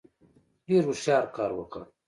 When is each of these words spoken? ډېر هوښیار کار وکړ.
ډېر 0.67 0.83
هوښیار 0.87 1.25
کار 1.35 1.51
وکړ. 1.55 1.81